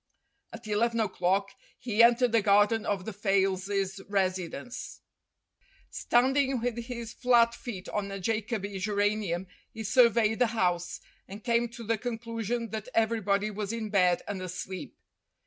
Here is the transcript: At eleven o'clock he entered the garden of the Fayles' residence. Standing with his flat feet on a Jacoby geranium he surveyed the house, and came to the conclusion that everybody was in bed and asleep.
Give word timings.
At 0.51 0.65
eleven 0.67 0.99
o'clock 1.01 1.51
he 1.77 2.01
entered 2.01 2.31
the 2.31 2.41
garden 2.41 2.87
of 2.87 3.05
the 3.05 3.13
Fayles' 3.13 3.99
residence. 4.09 4.99
Standing 5.91 6.59
with 6.59 6.75
his 6.85 7.13
flat 7.13 7.53
feet 7.53 7.87
on 7.89 8.09
a 8.09 8.19
Jacoby 8.19 8.79
geranium 8.79 9.45
he 9.71 9.83
surveyed 9.83 10.39
the 10.39 10.47
house, 10.57 11.01
and 11.27 11.43
came 11.43 11.69
to 11.69 11.83
the 11.83 11.99
conclusion 11.99 12.69
that 12.69 12.89
everybody 12.95 13.51
was 13.51 13.71
in 13.71 13.91
bed 13.91 14.23
and 14.27 14.41
asleep. 14.41 14.95